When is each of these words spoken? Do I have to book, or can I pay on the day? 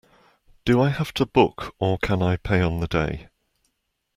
Do 0.65 0.81
I 0.81 0.89
have 0.89 1.13
to 1.13 1.27
book, 1.27 1.75
or 1.77 1.99
can 1.99 2.23
I 2.23 2.35
pay 2.35 2.59
on 2.59 2.79
the 2.79 2.87
day? 2.87 3.29